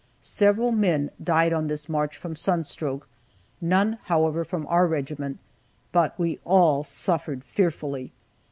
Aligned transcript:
Several 0.23 0.71
men 0.71 1.11
died 1.23 1.53
on 1.53 1.67
this 1.67 1.87
march 1.87 2.17
from 2.17 2.35
sun 2.35 2.63
stroke; 2.63 3.07
none, 3.61 3.99
however, 4.05 4.43
from 4.43 4.65
our 4.65 4.87
regiment, 4.87 5.37
but 5.91 6.17
we 6.17 6.39
all 6.43 6.83
suffered 6.83 7.43
fearfully. 7.43 8.11